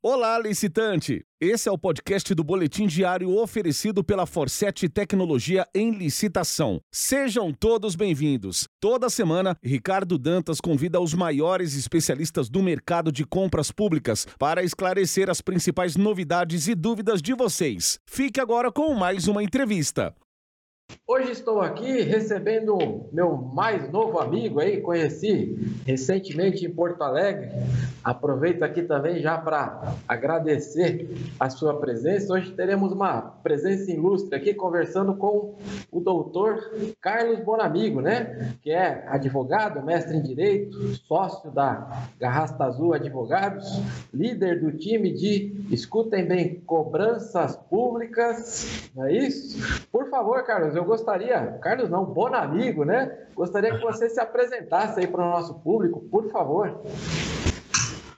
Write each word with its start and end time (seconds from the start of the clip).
Olá, 0.00 0.38
licitante! 0.38 1.24
Esse 1.40 1.68
é 1.68 1.72
o 1.72 1.76
podcast 1.76 2.32
do 2.32 2.44
Boletim 2.44 2.86
Diário 2.86 3.36
oferecido 3.36 4.04
pela 4.04 4.26
Forset 4.26 4.88
Tecnologia 4.88 5.66
em 5.74 5.90
Licitação. 5.90 6.80
Sejam 6.92 7.52
todos 7.52 7.96
bem-vindos. 7.96 8.68
Toda 8.78 9.10
semana, 9.10 9.56
Ricardo 9.60 10.16
Dantas 10.16 10.60
convida 10.60 11.00
os 11.00 11.14
maiores 11.14 11.74
especialistas 11.74 12.48
do 12.48 12.62
mercado 12.62 13.10
de 13.10 13.24
compras 13.24 13.72
públicas 13.72 14.24
para 14.38 14.62
esclarecer 14.62 15.28
as 15.28 15.40
principais 15.40 15.96
novidades 15.96 16.68
e 16.68 16.76
dúvidas 16.76 17.20
de 17.20 17.34
vocês. 17.34 17.98
Fique 18.06 18.40
agora 18.40 18.70
com 18.70 18.94
mais 18.94 19.26
uma 19.26 19.42
entrevista. 19.42 20.14
Hoje 21.10 21.32
estou 21.32 21.62
aqui 21.62 22.02
recebendo 22.02 23.08
meu 23.10 23.34
mais 23.34 23.90
novo 23.90 24.18
amigo 24.18 24.60
aí, 24.60 24.82
conheci 24.82 25.80
recentemente 25.86 26.66
em 26.66 26.70
Porto 26.70 27.00
Alegre. 27.00 27.48
Aproveito 28.04 28.62
aqui 28.62 28.82
também 28.82 29.18
já 29.18 29.38
para 29.38 29.94
agradecer 30.06 31.08
a 31.40 31.48
sua 31.48 31.80
presença. 31.80 32.34
Hoje 32.34 32.52
teremos 32.52 32.92
uma 32.92 33.22
presença 33.22 33.90
ilustre 33.90 34.34
aqui 34.34 34.52
conversando 34.52 35.14
com 35.14 35.56
o 35.90 35.98
doutor 35.98 36.70
Carlos 37.00 37.40
Bonamigo, 37.40 38.02
né? 38.02 38.54
Que 38.62 38.70
é 38.70 39.06
advogado, 39.08 39.82
mestre 39.82 40.14
em 40.14 40.22
direito, 40.22 40.78
sócio 41.06 41.50
da 41.50 42.06
Garrasta 42.20 42.64
Azul 42.64 42.92
Advogados, 42.92 43.66
líder 44.12 44.60
do 44.60 44.72
time 44.72 45.10
de, 45.10 45.57
escutem 45.70 46.26
bem, 46.26 46.60
cobranças 46.60 47.56
públicas, 47.56 48.90
não 48.94 49.06
é 49.06 49.12
isso? 49.12 49.86
Por 49.90 50.08
favor, 50.08 50.42
Carlos, 50.44 50.74
eu 50.74 50.84
gostaria, 50.84 51.58
Carlos 51.60 51.90
não, 51.90 52.04
Bonamigo, 52.04 52.84
né? 52.84 53.26
Gostaria 53.34 53.76
que 53.76 53.82
você 53.82 54.08
se 54.08 54.20
apresentasse 54.20 55.00
aí 55.00 55.06
para 55.06 55.24
o 55.24 55.30
nosso 55.30 55.54
público, 55.54 56.00
por 56.00 56.30
favor. 56.30 56.80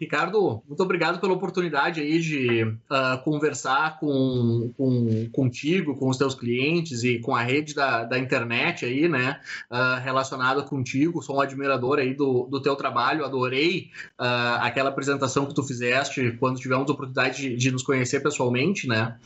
Ricardo, 0.00 0.62
muito 0.66 0.82
obrigado 0.82 1.20
pela 1.20 1.34
oportunidade 1.34 2.00
aí 2.00 2.18
de 2.18 2.62
uh, 2.62 3.22
conversar 3.22 3.98
com, 4.00 4.72
com, 4.74 5.28
contigo, 5.30 5.94
com 5.94 6.08
os 6.08 6.16
teus 6.16 6.34
clientes 6.34 7.04
e 7.04 7.18
com 7.18 7.36
a 7.36 7.42
rede 7.42 7.74
da, 7.74 8.04
da 8.04 8.18
internet 8.18 8.86
aí, 8.86 9.06
né, 9.10 9.38
uh, 9.70 10.00
relacionada 10.02 10.62
contigo. 10.62 11.20
Sou 11.20 11.36
um 11.36 11.40
admirador 11.42 11.98
aí 11.98 12.14
do, 12.14 12.48
do 12.50 12.62
teu 12.62 12.74
trabalho, 12.76 13.26
adorei 13.26 13.90
uh, 14.18 14.62
aquela 14.62 14.88
apresentação 14.88 15.44
que 15.44 15.54
tu 15.54 15.62
fizeste 15.62 16.34
quando 16.40 16.58
tivemos 16.58 16.88
a 16.88 16.92
oportunidade 16.94 17.42
de, 17.42 17.56
de, 17.56 17.70
nos 17.70 17.82
conhecer 17.82 18.20
pessoalmente, 18.20 18.88
né, 18.88 19.18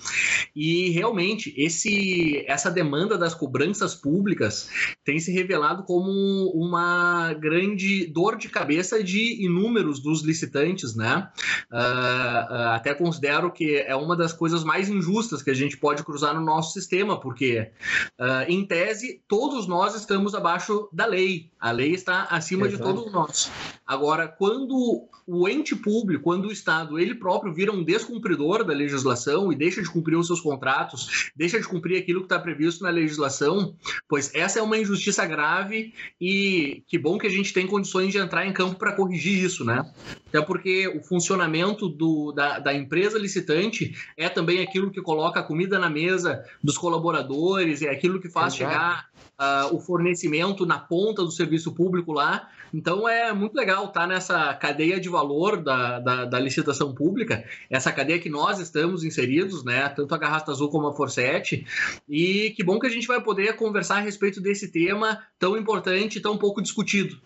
e 0.56 0.90
realmente 0.90 1.54
esse, 1.56 2.44
essa 2.48 2.68
demanda 2.68 3.16
das 3.16 3.32
cobranças 3.32 3.94
públicas 3.94 4.68
tem 5.04 5.20
se 5.20 5.30
revelado 5.30 5.84
como 5.84 6.50
uma 6.52 7.32
grande 7.34 8.06
dor 8.06 8.36
de 8.36 8.48
cabeça 8.48 9.04
de 9.04 9.44
inúmeros 9.44 10.00
dos 10.00 10.24
licitantes 10.24 10.63
né? 10.96 11.28
Uh, 11.70 11.76
uh, 11.76 12.68
até 12.74 12.94
considero 12.94 13.50
que 13.50 13.76
é 13.76 13.94
uma 13.94 14.16
das 14.16 14.32
coisas 14.32 14.64
mais 14.64 14.88
injustas 14.88 15.42
que 15.42 15.50
a 15.50 15.54
gente 15.54 15.76
pode 15.76 16.02
cruzar 16.02 16.34
no 16.34 16.40
nosso 16.40 16.72
sistema, 16.72 17.18
porque, 17.20 17.70
uh, 18.18 18.48
em 18.48 18.64
tese, 18.66 19.20
todos 19.28 19.66
nós 19.66 19.94
estamos 19.94 20.34
abaixo 20.34 20.88
da 20.92 21.06
lei. 21.06 21.50
A 21.60 21.70
lei 21.70 21.92
está 21.92 22.24
acima 22.24 22.66
Exato. 22.66 22.76
de 22.76 22.82
todos 22.82 23.12
nós. 23.12 23.50
Agora, 23.86 24.28
quando 24.28 25.08
o 25.26 25.48
ente 25.48 25.74
público, 25.74 26.24
quando 26.24 26.48
o 26.48 26.52
Estado 26.52 26.98
ele 26.98 27.14
próprio 27.14 27.52
vira 27.52 27.72
um 27.72 27.82
descumpridor 27.82 28.64
da 28.64 28.74
legislação 28.74 29.52
e 29.52 29.56
deixa 29.56 29.82
de 29.82 29.90
cumprir 29.90 30.16
os 30.16 30.26
seus 30.26 30.40
contratos, 30.40 31.30
deixa 31.34 31.58
de 31.58 31.66
cumprir 31.66 31.98
aquilo 31.98 32.20
que 32.20 32.26
está 32.26 32.38
previsto 32.38 32.84
na 32.84 32.90
legislação, 32.90 33.74
pois 34.08 34.34
essa 34.34 34.58
é 34.58 34.62
uma 34.62 34.78
injustiça 34.78 35.24
grave 35.26 35.94
e 36.20 36.82
que 36.86 36.98
bom 36.98 37.18
que 37.18 37.26
a 37.26 37.30
gente 37.30 37.52
tem 37.52 37.66
condições 37.66 38.12
de 38.12 38.18
entrar 38.18 38.46
em 38.46 38.52
campo 38.52 38.76
para 38.76 38.92
corrigir 38.92 39.42
isso, 39.42 39.64
né? 39.64 39.90
Até 40.28 40.40
porque 40.54 40.86
o 40.86 41.02
funcionamento 41.02 41.88
do, 41.88 42.30
da, 42.30 42.60
da 42.60 42.72
empresa 42.72 43.18
licitante 43.18 43.92
é 44.16 44.28
também 44.28 44.62
aquilo 44.62 44.88
que 44.88 45.02
coloca 45.02 45.40
a 45.40 45.42
comida 45.42 45.80
na 45.80 45.90
mesa 45.90 46.44
dos 46.62 46.78
colaboradores, 46.78 47.82
é 47.82 47.90
aquilo 47.90 48.20
que 48.20 48.28
faz 48.28 48.54
Exato. 48.54 48.70
chegar 48.70 49.08
uh, 49.32 49.74
o 49.74 49.80
fornecimento 49.80 50.64
na 50.64 50.78
ponta 50.78 51.24
do 51.24 51.30
serviço 51.32 51.74
público 51.74 52.12
lá. 52.12 52.48
Então 52.72 53.08
é 53.08 53.32
muito 53.32 53.56
legal 53.56 53.86
estar 53.86 54.02
tá 54.02 54.06
nessa 54.06 54.54
cadeia 54.54 55.00
de 55.00 55.08
valor 55.08 55.60
da, 55.60 55.98
da, 55.98 56.24
da, 56.24 56.38
licitação 56.38 56.94
pública, 56.94 57.44
essa 57.68 57.90
cadeia 57.90 58.20
que 58.20 58.30
nós 58.30 58.60
estamos 58.60 59.02
inseridos, 59.02 59.64
né? 59.64 59.88
Tanto 59.88 60.14
a 60.14 60.18
Garrasta 60.18 60.52
Azul 60.52 60.70
como 60.70 60.86
a 60.86 60.94
Forset. 60.94 61.66
E 62.08 62.50
que 62.56 62.62
bom 62.62 62.78
que 62.78 62.86
a 62.86 62.90
gente 62.90 63.08
vai 63.08 63.20
poder 63.20 63.56
conversar 63.56 63.96
a 63.96 64.00
respeito 64.00 64.40
desse 64.40 64.70
tema 64.70 65.20
tão 65.36 65.56
importante 65.56 66.18
e 66.18 66.22
tão 66.22 66.38
pouco 66.38 66.62
discutido. 66.62 67.18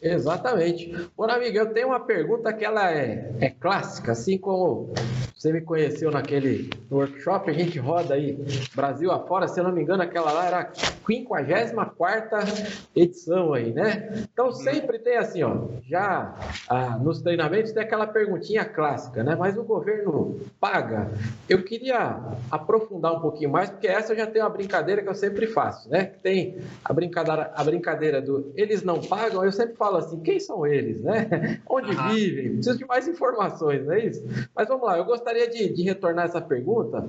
Exatamente. 0.00 0.92
Bom, 1.16 1.24
amiga, 1.24 1.60
eu 1.60 1.72
tenho 1.72 1.88
uma 1.88 2.00
pergunta 2.00 2.52
que 2.52 2.64
ela 2.66 2.92
é, 2.92 3.32
é 3.40 3.50
clássica, 3.50 4.12
assim 4.12 4.36
como 4.36 4.92
você 5.36 5.52
me 5.52 5.60
conheceu 5.60 6.10
naquele 6.10 6.70
workshop, 6.90 7.50
a 7.50 7.52
gente 7.52 7.78
roda 7.78 8.14
aí 8.14 8.38
Brasil 8.74 9.12
afora, 9.12 9.46
se 9.46 9.60
eu 9.60 9.64
não 9.64 9.70
me 9.70 9.82
engano, 9.82 10.02
aquela 10.02 10.32
lá 10.32 10.46
era 10.46 10.60
a 10.60 10.74
54 10.74 12.38
edição 12.96 13.52
aí, 13.52 13.72
né? 13.72 14.24
Então 14.32 14.50
sempre 14.50 14.98
tem 14.98 15.16
assim, 15.16 15.42
ó, 15.42 15.66
já 15.86 16.34
ah, 16.68 16.98
nos 16.98 17.22
treinamentos 17.22 17.72
tem 17.72 17.82
aquela 17.82 18.06
perguntinha 18.06 18.64
clássica, 18.64 19.22
né? 19.22 19.36
Mas 19.36 19.56
o 19.56 19.62
governo 19.62 20.40
paga. 20.58 21.12
Eu 21.48 21.62
queria 21.62 22.18
aprofundar 22.50 23.12
um 23.12 23.20
pouquinho 23.20 23.50
mais, 23.50 23.70
porque 23.70 23.86
essa 23.86 24.14
eu 24.14 24.16
já 24.16 24.26
tenho 24.26 24.44
uma 24.44 24.50
brincadeira 24.50 25.02
que 25.02 25.08
eu 25.08 25.14
sempre 25.14 25.46
faço, 25.46 25.88
né? 25.88 26.12
Tem 26.22 26.58
a 26.84 26.92
brincadeira, 26.92 27.52
a 27.54 27.62
brincadeira 27.62 28.20
do 28.20 28.52
eles 28.56 28.82
não 28.82 29.00
pagam, 29.00 29.44
eu 29.44 29.52
sempre 29.52 29.76
falo 29.76 29.98
assim, 29.98 30.18
quem 30.20 30.40
são 30.40 30.66
eles, 30.66 31.02
né? 31.02 31.60
Onde 31.68 31.94
uhum. 31.94 32.08
vivem? 32.08 32.55
Preciso 32.56 32.78
de 32.78 32.86
mais 32.86 33.08
informações, 33.08 33.84
não 33.86 33.92
é 33.92 34.06
isso? 34.06 34.22
Mas 34.54 34.68
vamos 34.68 34.86
lá, 34.86 34.98
eu 34.98 35.04
gostaria 35.04 35.48
de, 35.48 35.72
de, 35.72 35.82
retornar 35.82 36.26
essa 36.26 36.40
pergunta 36.40 37.08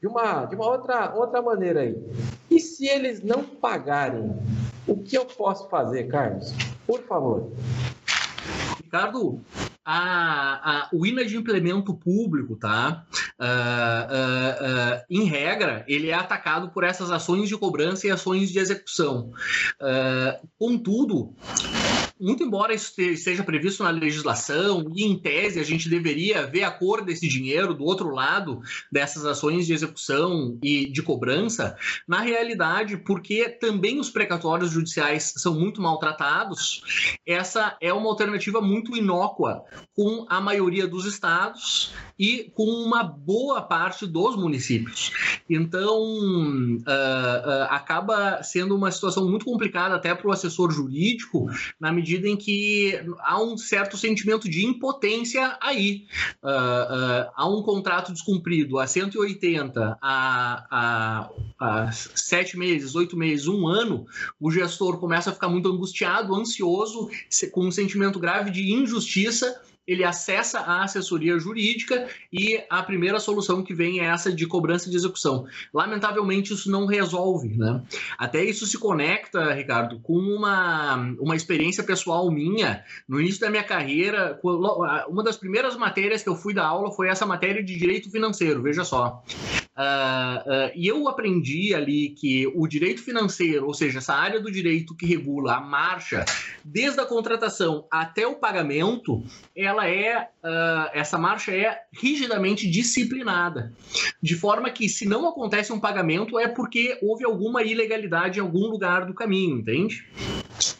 de 0.00 0.06
uma, 0.06 0.44
de 0.44 0.54
uma 0.54 0.66
outra, 0.66 1.14
outra 1.14 1.40
maneira 1.42 1.80
aí. 1.80 1.96
E 2.50 2.60
se 2.60 2.86
eles 2.86 3.22
não 3.22 3.42
pagarem, 3.42 4.34
o 4.86 4.96
que 4.96 5.16
eu 5.16 5.24
posso 5.24 5.68
fazer, 5.68 6.04
Carlos? 6.04 6.52
Por 6.86 7.02
favor. 7.02 7.52
Ricardo, 8.82 9.40
a, 9.84 10.86
a, 10.86 10.88
o 10.92 11.06
inadimplemento 11.06 11.94
público, 11.94 12.56
tá? 12.56 13.04
Uh, 13.38 13.44
uh, 13.44 14.96
uh, 14.96 15.04
em 15.08 15.24
regra, 15.24 15.84
ele 15.86 16.08
é 16.08 16.14
atacado 16.14 16.70
por 16.70 16.82
essas 16.82 17.10
ações 17.10 17.48
de 17.48 17.56
cobrança 17.56 18.06
e 18.06 18.10
ações 18.10 18.50
de 18.50 18.58
execução. 18.58 19.30
contudo, 20.58 21.32
muito 22.18 22.42
embora 22.42 22.74
isso 22.74 22.98
esteja 23.00 23.44
previsto 23.44 23.82
na 23.82 23.90
legislação 23.90 24.90
e 24.94 25.04
em 25.04 25.18
tese 25.18 25.60
a 25.60 25.62
gente 25.62 25.88
deveria 25.88 26.46
ver 26.46 26.64
a 26.64 26.70
cor 26.70 27.04
desse 27.04 27.28
dinheiro 27.28 27.74
do 27.74 27.84
outro 27.84 28.10
lado 28.10 28.60
dessas 28.90 29.24
ações 29.24 29.66
de 29.66 29.72
execução 29.72 30.58
e 30.62 30.90
de 30.90 31.02
cobrança, 31.02 31.76
na 32.08 32.20
realidade, 32.20 32.96
porque 32.96 33.48
também 33.48 34.00
os 34.00 34.10
precatórios 34.10 34.70
judiciais 34.70 35.34
são 35.36 35.54
muito 35.54 35.82
maltratados, 35.82 37.16
essa 37.26 37.76
é 37.80 37.92
uma 37.92 38.08
alternativa 38.08 38.60
muito 38.60 38.96
inócua 38.96 39.64
com 39.94 40.26
a 40.28 40.40
maioria 40.40 40.86
dos 40.86 41.04
estados 41.04 41.92
e 42.18 42.50
com 42.54 42.64
uma 42.64 43.02
boa 43.02 43.60
parte 43.60 44.06
dos 44.06 44.36
municípios. 44.36 45.12
Então, 45.48 46.00
uh, 46.00 46.78
uh, 46.78 47.62
acaba 47.68 48.42
sendo 48.42 48.74
uma 48.74 48.90
situação 48.90 49.28
muito 49.28 49.44
complicada 49.44 49.94
até 49.94 50.14
para 50.14 50.26
o 50.26 50.32
assessor 50.32 50.70
jurídico, 50.70 51.46
na 51.78 51.92
medida 51.92 52.05
em 52.14 52.36
que 52.36 53.00
há 53.20 53.42
um 53.42 53.56
certo 53.56 53.96
sentimento 53.96 54.48
de 54.48 54.64
impotência 54.64 55.56
aí. 55.60 56.06
Uh, 56.42 57.30
há 57.34 57.48
um 57.48 57.62
contrato 57.62 58.12
descumprido 58.12 58.78
a 58.78 58.86
180, 58.86 59.98
a, 60.00 60.66
a, 60.70 61.30
a 61.58 61.92
sete 61.92 62.56
meses, 62.56 62.94
oito 62.94 63.16
meses, 63.16 63.46
um 63.46 63.66
ano, 63.66 64.06
o 64.38 64.50
gestor 64.50 64.98
começa 64.98 65.30
a 65.30 65.32
ficar 65.32 65.48
muito 65.48 65.68
angustiado, 65.68 66.34
ansioso, 66.34 67.08
com 67.52 67.66
um 67.66 67.70
sentimento 67.70 68.18
grave 68.18 68.50
de 68.50 68.72
injustiça 68.72 69.60
ele 69.86 70.04
acessa 70.04 70.60
a 70.60 70.84
assessoria 70.84 71.38
jurídica 71.38 72.08
e 72.32 72.62
a 72.68 72.82
primeira 72.82 73.20
solução 73.20 73.62
que 73.62 73.74
vem 73.74 74.00
é 74.00 74.04
essa 74.04 74.32
de 74.32 74.46
cobrança 74.46 74.90
de 74.90 74.96
execução. 74.96 75.46
Lamentavelmente, 75.72 76.52
isso 76.52 76.70
não 76.70 76.86
resolve, 76.86 77.56
né? 77.56 77.82
Até 78.18 78.44
isso 78.44 78.66
se 78.66 78.78
conecta, 78.78 79.52
Ricardo, 79.52 80.00
com 80.00 80.18
uma, 80.18 80.96
uma 81.18 81.36
experiência 81.36 81.84
pessoal 81.84 82.30
minha. 82.30 82.84
No 83.08 83.20
início 83.20 83.40
da 83.40 83.50
minha 83.50 83.64
carreira, 83.64 84.38
uma 85.08 85.22
das 85.22 85.36
primeiras 85.36 85.76
matérias 85.76 86.22
que 86.22 86.28
eu 86.28 86.36
fui 86.36 86.52
dar 86.52 86.66
aula 86.66 86.92
foi 86.92 87.08
essa 87.08 87.26
matéria 87.26 87.62
de 87.62 87.76
direito 87.76 88.10
financeiro, 88.10 88.62
veja 88.62 88.84
só. 88.84 89.22
Uh, 89.76 89.78
uh, 89.78 90.72
e 90.74 90.86
eu 90.86 91.06
aprendi 91.06 91.74
ali 91.74 92.08
que 92.08 92.46
o 92.54 92.66
direito 92.66 93.02
financeiro, 93.02 93.66
ou 93.66 93.74
seja, 93.74 93.98
essa 93.98 94.14
área 94.14 94.40
do 94.40 94.50
direito 94.50 94.94
que 94.94 95.04
regula 95.04 95.56
a 95.56 95.60
marcha, 95.60 96.24
desde 96.64 96.98
a 96.98 97.04
contratação 97.04 97.86
até 97.90 98.26
o 98.26 98.36
pagamento, 98.36 99.22
ela 99.54 99.86
é 99.86 100.30
uh, 100.42 100.90
essa 100.94 101.18
marcha 101.18 101.52
é 101.52 101.78
rigidamente 101.92 102.70
disciplinada, 102.70 103.70
de 104.22 104.34
forma 104.34 104.70
que 104.70 104.88
se 104.88 105.06
não 105.06 105.28
acontece 105.28 105.70
um 105.70 105.80
pagamento 105.80 106.38
é 106.38 106.48
porque 106.48 106.98
houve 107.02 107.26
alguma 107.26 107.62
ilegalidade 107.62 108.38
em 108.38 108.42
algum 108.42 108.68
lugar 108.68 109.04
do 109.04 109.12
caminho, 109.12 109.58
entende? 109.58 110.06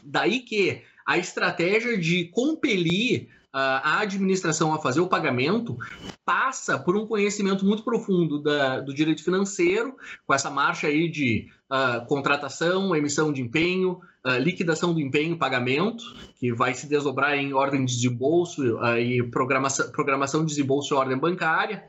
Daí 0.03 0.41
que 0.41 0.83
a 1.05 1.19
estratégia 1.19 1.99
de 1.99 2.25
compelir 2.25 3.29
a 3.53 4.01
administração 4.01 4.75
a 4.75 4.79
fazer 4.79 5.01
o 5.01 5.09
pagamento 5.09 5.77
passa 6.25 6.79
por 6.79 6.97
um 6.97 7.07
conhecimento 7.07 7.65
muito 7.65 7.83
profundo 7.83 8.43
da, 8.43 8.81
do 8.81 8.93
direito 8.93 9.25
financeiro, 9.25 9.95
com 10.27 10.35
essa 10.35 10.51
marcha 10.51 10.89
aí 10.89 11.09
de 11.09 11.47
uh, 11.71 12.05
contratação, 12.07 12.95
emissão 12.95 13.33
de 13.33 13.41
empenho, 13.41 14.01
uh, 14.27 14.39
liquidação 14.39 14.93
do 14.93 15.01
empenho, 15.01 15.39
pagamento, 15.39 16.05
que 16.39 16.53
vai 16.53 16.75
se 16.75 16.89
desdobrar 16.89 17.35
em 17.37 17.53
ordem 17.53 17.85
de 17.85 17.95
desembolso 17.95 18.77
uh, 18.77 18.99
e 18.99 19.23
programação, 19.23 19.91
programação 19.91 20.41
de 20.41 20.49
desembolso 20.49 20.95
e 20.95 20.97
ordem 20.97 21.19
bancária, 21.19 21.85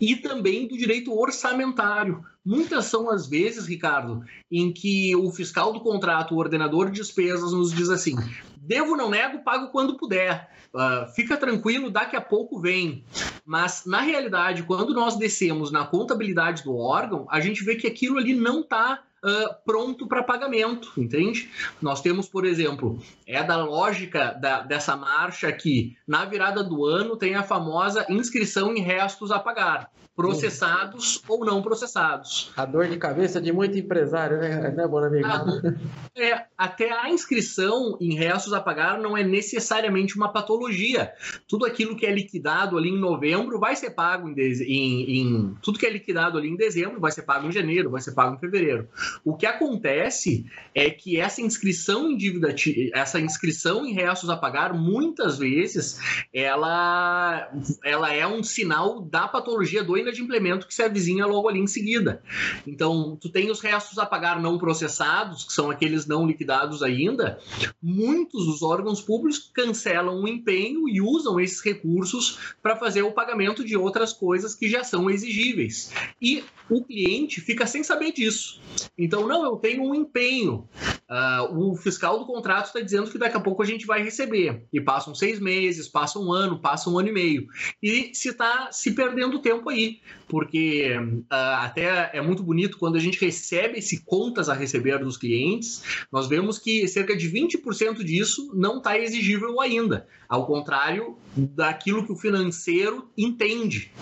e 0.00 0.16
também 0.16 0.68
do 0.68 0.76
direito 0.76 1.12
orçamentário. 1.12 2.24
Muitas 2.44 2.86
são 2.86 3.08
as 3.08 3.26
vezes, 3.26 3.66
Ricardo, 3.66 4.24
em 4.50 4.72
que 4.72 5.14
o 5.14 5.30
fiscal 5.30 5.72
do 5.72 5.80
contrato, 5.80 6.34
o 6.34 6.38
ordenador 6.38 6.90
de 6.90 7.00
despesas, 7.00 7.52
nos 7.52 7.72
diz 7.72 7.88
assim: 7.88 8.16
devo, 8.62 8.96
não 8.96 9.10
nego, 9.10 9.42
pago 9.42 9.68
quando 9.68 9.96
puder. 9.96 10.48
Uh, 10.72 11.06
fica 11.12 11.36
tranquilo, 11.36 11.90
daqui 11.90 12.16
a 12.16 12.20
pouco 12.20 12.60
vem. 12.60 13.04
Mas, 13.44 13.84
na 13.84 14.00
realidade, 14.00 14.62
quando 14.62 14.94
nós 14.94 15.16
descemos 15.16 15.70
na 15.70 15.84
contabilidade 15.84 16.62
do 16.62 16.76
órgão, 16.76 17.26
a 17.28 17.40
gente 17.40 17.62
vê 17.64 17.74
que 17.74 17.86
aquilo 17.86 18.18
ali 18.18 18.34
não 18.34 18.60
está 18.60 19.02
Uh, 19.24 19.54
pronto 19.64 20.08
para 20.08 20.22
pagamento, 20.22 20.92
entende? 20.96 21.48
Nós 21.80 22.00
temos, 22.00 22.28
por 22.28 22.44
exemplo, 22.44 23.00
é 23.24 23.40
da 23.42 23.56
lógica 23.56 24.32
da, 24.32 24.62
dessa 24.62 24.96
marcha 24.96 25.52
que 25.52 25.96
na 26.06 26.24
virada 26.24 26.64
do 26.64 26.84
ano 26.84 27.16
tem 27.16 27.36
a 27.36 27.44
famosa 27.44 28.04
inscrição 28.08 28.74
em 28.74 28.80
restos 28.80 29.30
a 29.30 29.38
pagar 29.38 29.92
processados 30.14 31.22
ou 31.26 31.44
não 31.44 31.62
processados. 31.62 32.52
A 32.56 32.66
dor 32.66 32.86
de 32.86 32.98
cabeça 32.98 33.40
de 33.40 33.50
muito 33.50 33.78
empresário, 33.78 34.38
né, 34.38 34.70
né 34.70 34.84
amigo? 34.84 35.26
A, 35.26 36.20
é, 36.20 36.44
até 36.56 36.92
a 36.92 37.10
inscrição 37.10 37.96
em 38.00 38.14
restos 38.14 38.52
a 38.52 38.60
pagar 38.60 38.98
não 38.98 39.16
é 39.16 39.24
necessariamente 39.24 40.14
uma 40.16 40.30
patologia. 40.30 41.12
Tudo 41.48 41.64
aquilo 41.64 41.96
que 41.96 42.04
é 42.04 42.12
liquidado 42.12 42.76
ali 42.76 42.90
em 42.90 42.98
novembro 42.98 43.58
vai 43.58 43.74
ser 43.74 43.90
pago 43.90 44.28
em, 44.28 44.34
em, 44.38 45.20
em 45.20 45.54
tudo 45.62 45.78
que 45.78 45.86
é 45.86 45.90
liquidado 45.90 46.36
ali 46.36 46.48
em 46.48 46.56
dezembro 46.56 47.00
vai 47.00 47.10
ser 47.10 47.22
pago 47.22 47.48
em 47.48 47.52
janeiro, 47.52 47.90
vai 47.90 48.00
ser 48.00 48.12
pago 48.12 48.36
em 48.36 48.38
fevereiro. 48.38 48.88
O 49.24 49.36
que 49.36 49.46
acontece 49.46 50.46
é 50.74 50.90
que 50.90 51.18
essa 51.18 51.40
inscrição 51.40 52.10
em 52.10 52.16
dívida, 52.16 52.54
essa 52.94 53.20
inscrição 53.20 53.86
em 53.86 53.92
restos 53.92 54.30
a 54.30 54.36
pagar, 54.36 54.72
muitas 54.74 55.38
vezes, 55.38 55.98
ela, 56.32 57.50
ela 57.84 58.12
é 58.12 58.26
um 58.26 58.42
sinal 58.42 59.00
da 59.00 59.28
patologia 59.28 59.82
do 59.82 59.96
inadimplemento 59.96 60.66
que 60.66 60.74
se 60.74 60.82
avizinha 60.82 61.26
logo 61.26 61.48
ali 61.48 61.60
em 61.60 61.66
seguida. 61.66 62.22
Então, 62.66 63.16
tu 63.20 63.28
tem 63.28 63.50
os 63.50 63.60
restos 63.60 63.98
a 63.98 64.06
pagar 64.06 64.40
não 64.40 64.58
processados, 64.58 65.44
que 65.44 65.52
são 65.52 65.70
aqueles 65.70 66.06
não 66.06 66.26
liquidados 66.26 66.82
ainda. 66.82 67.38
Muitos 67.82 68.46
dos 68.46 68.62
órgãos 68.62 69.00
públicos 69.00 69.50
cancelam 69.52 70.22
o 70.22 70.28
empenho 70.28 70.88
e 70.88 71.00
usam 71.00 71.40
esses 71.40 71.60
recursos 71.60 72.38
para 72.62 72.76
fazer 72.76 73.02
o 73.02 73.12
pagamento 73.12 73.64
de 73.64 73.76
outras 73.76 74.12
coisas 74.12 74.54
que 74.54 74.68
já 74.68 74.84
são 74.84 75.10
exigíveis. 75.10 75.92
E 76.20 76.44
o 76.68 76.82
cliente 76.82 77.40
fica 77.40 77.66
sem 77.66 77.82
saber 77.82 78.12
disso. 78.12 78.60
Então, 79.02 79.26
não, 79.26 79.44
eu 79.44 79.56
tenho 79.56 79.82
um 79.82 79.92
empenho. 79.92 80.68
Uh, 81.10 81.72
o 81.72 81.76
fiscal 81.76 82.20
do 82.20 82.24
contrato 82.24 82.66
está 82.66 82.80
dizendo 82.80 83.10
que 83.10 83.18
daqui 83.18 83.36
a 83.36 83.40
pouco 83.40 83.60
a 83.60 83.66
gente 83.66 83.84
vai 83.84 84.00
receber. 84.00 84.64
E 84.72 84.80
passam 84.80 85.12
seis 85.12 85.40
meses, 85.40 85.88
passa 85.88 86.20
um 86.20 86.32
ano, 86.32 86.60
passa 86.60 86.88
um 86.88 86.96
ano 86.96 87.08
e 87.08 87.12
meio. 87.12 87.48
E 87.82 88.14
se 88.14 88.28
está 88.28 88.70
se 88.70 88.92
perdendo 88.92 89.42
tempo 89.42 89.68
aí 89.68 90.00
porque 90.32 90.96
uh, 90.98 91.24
até 91.30 92.08
é 92.14 92.22
muito 92.22 92.42
bonito 92.42 92.78
quando 92.78 92.96
a 92.96 92.98
gente 92.98 93.22
recebe 93.22 93.80
esse 93.80 94.02
contas 94.02 94.48
a 94.48 94.54
receber 94.54 94.98
dos 94.98 95.18
clientes, 95.18 95.82
nós 96.10 96.26
vemos 96.26 96.58
que 96.58 96.88
cerca 96.88 97.14
de 97.14 97.30
20% 97.30 98.02
disso 98.02 98.50
não 98.54 98.78
está 98.78 98.98
exigível 98.98 99.60
ainda, 99.60 100.06
ao 100.26 100.46
contrário 100.46 101.18
daquilo 101.36 102.06
que 102.06 102.12
o 102.12 102.16
financeiro 102.16 103.10
entende. 103.14 103.92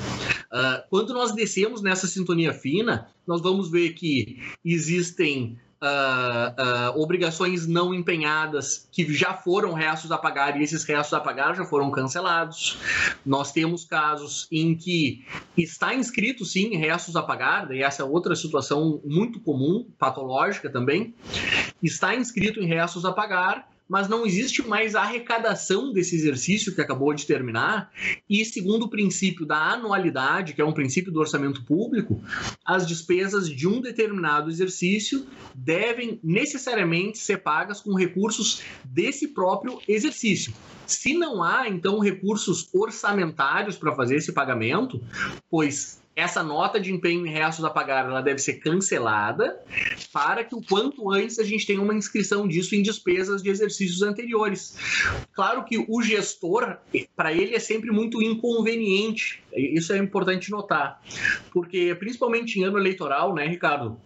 Uh, 0.53 0.83
quando 0.91 1.15
nós 1.15 1.33
descemos 1.33 1.81
nessa 1.81 2.07
sintonia 2.07 2.53
fina, 2.53 3.09
nós 3.27 3.41
vamos 3.41 3.71
ver 3.71 3.91
que 3.91 4.43
existem 4.65 5.57
uh, 5.81 6.97
uh, 6.97 7.01
obrigações 7.01 7.69
não 7.69 7.95
empenhadas 7.95 8.89
que 8.91 9.13
já 9.13 9.33
foram 9.33 9.73
restos 9.73 10.11
a 10.11 10.19
pagar 10.19 10.61
e 10.61 10.65
esses 10.65 10.85
restos 10.85 11.15
a 11.15 11.21
pagar 11.21 11.55
já 11.55 11.65
foram 11.65 11.91
cancelados. 11.91 12.79
Nós 13.25 13.53
temos 13.53 13.85
casos 13.85 14.49
em 14.51 14.75
que 14.75 15.25
está 15.57 15.95
inscrito 15.95 16.45
sim 16.45 16.77
restos 16.77 17.15
a 17.15 17.23
pagar, 17.23 17.71
e 17.71 17.83
essa 17.83 18.03
é 18.03 18.05
outra 18.05 18.35
situação 18.35 19.01
muito 19.05 19.41
comum, 19.41 19.87
patológica 19.99 20.69
também, 20.69 21.15
está 21.83 22.15
inscrito 22.15 22.61
em 22.61 22.67
restos 22.67 23.05
a 23.05 23.13
pagar 23.13 23.70
mas 23.91 24.09
não 24.09 24.25
existe 24.25 24.63
mais 24.63 24.95
arrecadação 24.95 25.93
desse 25.93 26.15
exercício 26.15 26.73
que 26.73 26.81
acabou 26.81 27.13
de 27.13 27.27
terminar. 27.27 27.91
E 28.29 28.45
segundo 28.45 28.85
o 28.85 28.89
princípio 28.89 29.45
da 29.45 29.73
anualidade, 29.73 30.55
que 30.55 30.63
é 30.63 30.65
um 30.65 30.73
princípio 30.73 31.11
do 31.11 31.19
orçamento 31.19 31.65
público, 31.65 32.23
as 32.65 32.87
despesas 32.87 33.51
de 33.51 33.67
um 33.67 33.81
determinado 33.81 34.49
exercício 34.49 35.27
devem 35.53 36.21
necessariamente 36.23 37.19
ser 37.19 37.39
pagas 37.39 37.81
com 37.81 37.93
recursos 37.95 38.63
desse 38.85 39.27
próprio 39.27 39.81
exercício. 39.89 40.55
Se 40.87 41.13
não 41.13 41.43
há, 41.43 41.69
então, 41.69 41.99
recursos 41.99 42.69
orçamentários 42.73 43.77
para 43.77 43.95
fazer 43.95 44.17
esse 44.17 44.33
pagamento, 44.33 45.03
pois 45.51 46.01
essa 46.15 46.43
nota 46.43 46.81
de 46.81 46.93
empenho 46.93 47.27
em 47.27 47.31
restos 47.31 47.65
a 47.65 47.71
pagar 47.71 48.05
ela 48.05 48.21
deve 48.21 48.39
ser 48.39 48.55
cancelada 48.55 49.61
para 50.13 50.45
que 50.45 50.55
o 50.55 50.61
quanto 50.61 51.11
antes 51.11 51.39
a 51.39 51.45
gente 51.45 51.67
tenha 51.67 51.81
uma 51.81 51.95
inscrição 51.95 52.47
disso 52.47 52.75
em 52.75 52.83
despesas 52.83 53.43
de 53.43 53.51
exercícios 53.51 54.03
anteriores. 54.03 54.77
Claro 55.33 55.65
que 55.65 55.85
o 55.89 56.03
gestor, 56.03 56.79
para 57.17 57.33
ele, 57.33 57.55
é 57.55 57.61
sempre 57.61 57.91
muito 57.91 58.23
inconveniente. 58.23 59.43
Isso 59.55 59.93
é 59.93 59.99
importante 59.99 60.51
notar. 60.51 61.01
Porque, 61.53 61.95
principalmente 61.95 62.59
em 62.59 62.65
ano 62.65 62.79
eleitoral, 62.79 63.35
né, 63.35 63.47
Ricardo? 63.47 63.99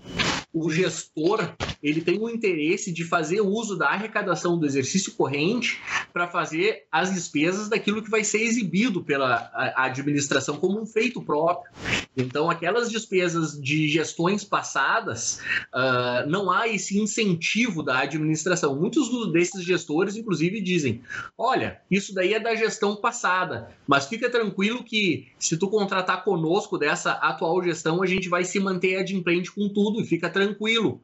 o 0.55 0.71
gestor 0.71 1.53
ele 1.85 2.01
tem 2.01 2.19
o 2.19 2.31
interesse 2.31 2.91
de 2.91 3.05
fazer 3.05 3.41
uso 3.43 3.77
da 3.77 3.89
arrecadação 3.89 4.59
do 4.59 4.67
exercício 4.67 5.13
corrente 5.13 5.81
para 6.13 6.27
fazer 6.27 6.85
as 6.91 7.13
despesas 7.13 7.69
daquilo 7.69 8.03
que 8.03 8.11
vai 8.11 8.25
ser 8.25 8.43
exibido 8.43 9.05
pela 9.05 9.51
administração 9.77 10.57
como 10.57 10.81
um 10.81 10.87
feito 10.87 11.21
próprio. 11.21 11.71
Então, 12.17 12.49
aquelas 12.49 12.91
despesas 12.91 13.61
de 13.61 13.89
gestões 13.89 14.45
passadas, 14.45 15.41
uh, 15.75 16.29
não 16.29 16.51
há 16.51 16.69
esse 16.69 16.99
incentivo 16.99 17.83
da 17.83 17.99
administração. 17.99 18.77
Muitos 18.77 19.33
desses 19.33 19.63
gestores, 19.65 20.17
inclusive, 20.17 20.61
dizem: 20.61 21.03
olha, 21.37 21.81
isso 21.91 22.15
daí 22.15 22.35
é 22.35 22.41
da 22.41 22.55
gestão 22.55 22.97
passada, 22.97 23.69
mas 23.87 24.07
fica 24.07 24.31
tranquilo 24.31 24.85
que 24.85 25.27
se 25.39 25.57
tu 25.57 25.69
contratar 25.69 26.25
conosco 26.25 26.79
dessa 26.79 27.13
atual 27.13 27.63
gestão, 27.63 28.03
a 28.03 28.07
gente 28.07 28.29
vai 28.29 28.45
se 28.45 28.59
manter 28.61 28.97
adimplente 28.97 29.51
com 29.51 29.69
tudo 29.69 30.01
e 30.01 30.07
fica 30.07 30.31
tranquilo 30.31 30.55
tranquilo. 30.55 31.01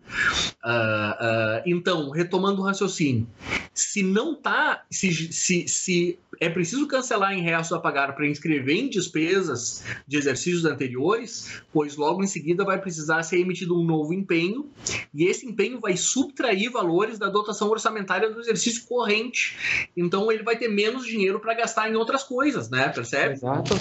Uh, 0.71 1.59
uh, 1.59 1.63
então, 1.67 2.11
retomando 2.11 2.61
o 2.61 2.65
raciocínio, 2.65 3.27
se 3.75 4.03
não 4.03 4.35
tá, 4.35 4.85
se, 4.91 5.33
se, 5.33 5.67
se 5.67 6.19
é 6.39 6.49
preciso 6.49 6.87
cancelar 6.87 7.33
em 7.33 7.43
restos 7.43 7.77
a 7.77 7.81
pagar 7.81 8.15
para 8.15 8.27
inscrever 8.27 8.77
em 8.77 8.89
despesas 8.89 9.85
de 10.07 10.17
exercícios 10.17 10.65
anteriores, 10.65 11.61
pois 11.73 11.97
logo 11.97 12.23
em 12.23 12.27
seguida 12.27 12.65
vai 12.65 12.81
precisar 12.81 13.23
ser 13.23 13.39
emitido 13.41 13.79
um 13.79 13.85
novo 13.85 14.15
empenho 14.15 14.71
e 15.13 15.25
esse 15.25 15.45
empenho 15.45 15.81
vai 15.81 15.97
subtrair 15.97 16.71
valores 16.71 17.19
da 17.19 17.29
dotação 17.29 17.69
orçamentária 17.69 18.31
do 18.31 18.41
exercício 18.41 18.87
corrente. 18.87 19.89
Então 19.97 20.31
ele 20.31 20.43
vai 20.43 20.57
ter 20.57 20.69
menos 20.69 21.05
dinheiro 21.05 21.41
para 21.41 21.55
gastar 21.55 21.91
em 21.91 21.97
outras 21.97 22.23
coisas, 22.23 22.71
né? 22.71 22.89
Percebe? 22.89 23.35
Exato. 23.35 23.75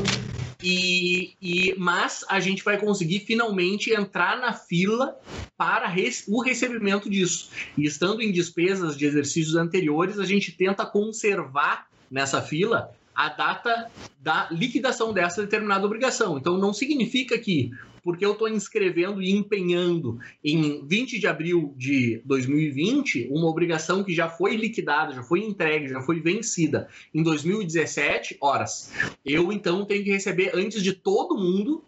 E, 0.61 1.35
e, 1.41 1.73
mas 1.77 2.25
a 2.27 2.39
gente 2.39 2.63
vai 2.63 2.77
conseguir 2.77 3.21
finalmente 3.21 3.91
entrar 3.91 4.37
na 4.37 4.53
fila 4.53 5.17
para 5.57 5.93
o 6.27 6.41
recebimento 6.41 7.09
disso. 7.09 7.49
E 7.77 7.85
estando 7.85 8.21
em 8.21 8.31
despesas 8.31 8.97
de 8.97 9.05
exercícios 9.05 9.55
anteriores, 9.55 10.19
a 10.19 10.25
gente 10.25 10.51
tenta 10.51 10.85
conservar 10.85 11.87
nessa 12.11 12.41
fila 12.41 12.91
a 13.19 13.27
data 13.27 13.91
da 14.17 14.47
liquidação 14.49 15.11
dessa 15.11 15.41
determinada 15.41 15.85
obrigação. 15.85 16.37
Então 16.37 16.57
não 16.57 16.73
significa 16.73 17.37
que 17.37 17.69
porque 18.01 18.25
eu 18.25 18.31
estou 18.31 18.47
inscrevendo 18.47 19.21
e 19.21 19.29
empenhando 19.31 20.17
em 20.41 20.87
20 20.87 21.19
de 21.19 21.27
abril 21.27 21.73
de 21.75 22.21
2020 22.23 23.27
uma 23.29 23.47
obrigação 23.47 24.05
que 24.05 24.15
já 24.15 24.29
foi 24.29 24.55
liquidada, 24.55 25.13
já 25.13 25.21
foi 25.21 25.43
entregue, 25.43 25.89
já 25.89 25.99
foi 25.99 26.21
vencida 26.21 26.87
em 27.13 27.21
2017 27.21 28.37
horas. 28.39 28.93
Eu 29.25 29.51
então 29.51 29.83
tenho 29.83 30.05
que 30.05 30.11
receber 30.11 30.51
antes 30.53 30.81
de 30.81 30.93
todo 30.93 31.37
mundo 31.37 31.83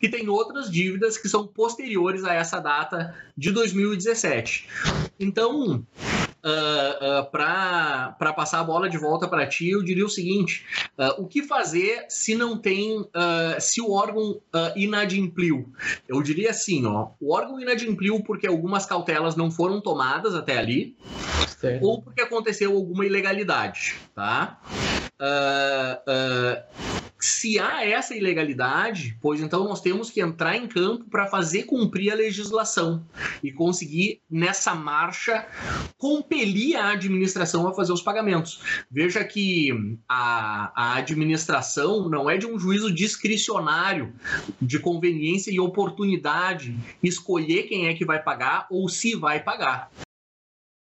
que 0.00 0.08
tem 0.08 0.26
outras 0.26 0.70
dívidas 0.70 1.18
que 1.18 1.28
são 1.28 1.46
posteriores 1.46 2.24
a 2.24 2.32
essa 2.32 2.58
data 2.58 3.14
de 3.36 3.52
2017. 3.52 4.66
Então, 5.20 5.86
uh, 6.44 7.20
uh, 7.20 7.30
para 7.30 8.32
passar 8.34 8.60
a 8.60 8.64
bola 8.64 8.88
de 8.88 8.98
volta 8.98 9.28
para 9.28 9.46
ti, 9.46 9.70
eu 9.70 9.82
diria 9.82 10.04
o 10.04 10.08
seguinte: 10.08 10.64
uh, 10.98 11.22
o 11.22 11.26
que 11.26 11.42
fazer 11.42 12.06
se 12.08 12.34
não 12.34 12.58
tem, 12.58 13.06
se 13.60 13.80
o 13.80 13.90
órgão 13.92 14.40
inadimpliu? 14.76 15.72
Eu 16.08 16.22
diria 16.22 16.50
assim, 16.50 16.86
ó, 16.86 17.08
o 17.20 17.32
órgão 17.32 17.60
inadimpliu 17.60 18.22
porque 18.22 18.46
algumas 18.46 18.86
cautelas 18.86 19.36
não 19.36 19.50
foram 19.50 19.80
tomadas 19.80 20.34
até 20.34 20.58
ali. 20.58 20.96
certo. 21.58 21.84
ou 21.84 22.02
porque 22.02 22.22
aconteceu 22.22 22.74
alguma 22.74 23.06
ilegalidade, 23.06 23.96
tá? 24.14 24.60
Se 27.22 27.56
há 27.56 27.86
essa 27.86 28.16
ilegalidade, 28.16 29.16
pois 29.22 29.40
então 29.40 29.62
nós 29.62 29.80
temos 29.80 30.10
que 30.10 30.20
entrar 30.20 30.56
em 30.56 30.66
campo 30.66 31.04
para 31.08 31.28
fazer 31.28 31.62
cumprir 31.62 32.10
a 32.10 32.16
legislação 32.16 33.06
e 33.40 33.52
conseguir, 33.52 34.20
nessa 34.28 34.74
marcha, 34.74 35.46
compelir 35.96 36.74
a 36.74 36.90
administração 36.90 37.68
a 37.68 37.74
fazer 37.74 37.92
os 37.92 38.02
pagamentos. 38.02 38.60
Veja 38.90 39.22
que 39.22 39.70
a, 40.08 40.72
a 40.74 40.96
administração 40.96 42.08
não 42.08 42.28
é 42.28 42.36
de 42.36 42.44
um 42.44 42.58
juízo 42.58 42.92
discricionário 42.92 44.12
de 44.60 44.80
conveniência 44.80 45.52
e 45.52 45.60
oportunidade 45.60 46.76
escolher 47.00 47.68
quem 47.68 47.86
é 47.86 47.94
que 47.94 48.04
vai 48.04 48.20
pagar 48.20 48.66
ou 48.68 48.88
se 48.88 49.14
vai 49.14 49.40
pagar. 49.40 49.92